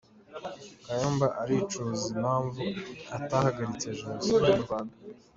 [0.85, 2.63] kayumba aricuza impamvu
[3.17, 4.95] atahagaritse Jenoside mu Rwanda